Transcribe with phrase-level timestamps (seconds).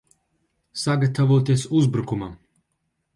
[0.83, 2.33] Sagatavoties uzbrukumam!